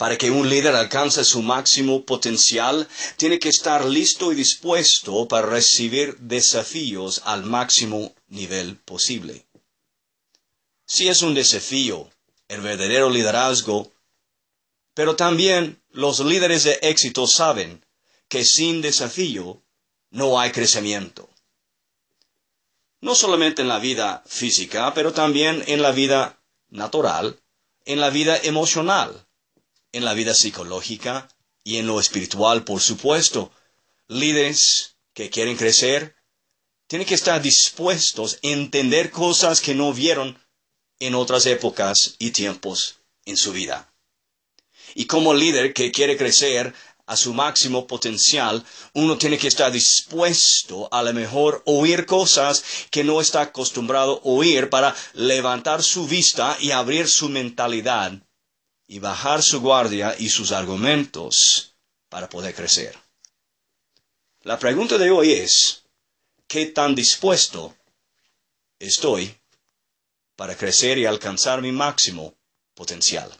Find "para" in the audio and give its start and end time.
0.00-0.16, 5.28-5.46, 54.68-54.94, 62.08-62.28, 70.34-70.56